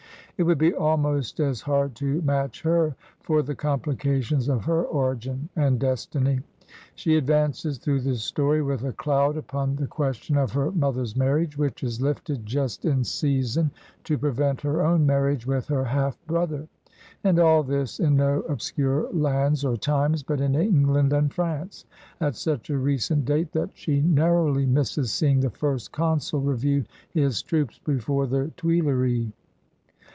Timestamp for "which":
11.59-11.83